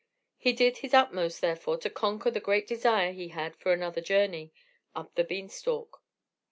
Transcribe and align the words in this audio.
He 0.39 0.51
did 0.51 0.79
his 0.79 0.95
utmost, 0.95 1.41
therefore, 1.41 1.77
to 1.77 1.87
conquer 1.87 2.31
the 2.31 2.39
great 2.39 2.65
desire 2.65 3.11
he 3.11 3.27
had 3.27 3.55
for 3.57 3.71
another 3.71 4.01
journey 4.01 4.51
up 4.95 5.13
the 5.13 5.23
bean 5.23 5.47
stalk. 5.47 6.01